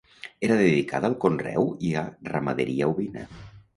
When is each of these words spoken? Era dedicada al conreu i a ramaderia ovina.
Era 0.45 0.55
dedicada 0.61 1.11
al 1.13 1.17
conreu 1.25 1.69
i 1.91 1.93
a 2.03 2.05
ramaderia 2.33 2.93
ovina. 2.95 3.29